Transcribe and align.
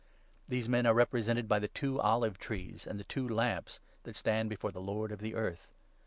These 0.47 0.67
men 0.67 0.87
are 0.87 0.95
repre 0.95 1.23
sented 1.23 1.47
by' 1.47 1.59
the 1.59 1.67
two 1.67 1.99
olive 2.01 2.39
trees 2.39 2.87
and 2.87 2.99
the 2.99 3.03
two 3.03 3.29
lamps 3.29 3.79
that 4.01 4.15
stand 4.15 4.49
before 4.49 4.71
the 4.71 4.81
Lord 4.81 5.11
of 5.11 5.19
the 5.19 5.35
earth.' 5.35 5.75